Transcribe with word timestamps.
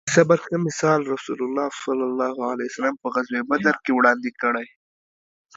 د 0.07 0.09
صبر 0.15 0.37
ښه 0.45 0.57
مثال 0.67 0.99
رسول 1.13 1.39
الله 1.47 1.67
ص 2.73 2.75
په 3.01 3.07
غزوه 3.13 3.41
بدر 3.51 3.75
کې 3.83 3.91
وړاندې 3.93 4.29
کړی 4.41 4.67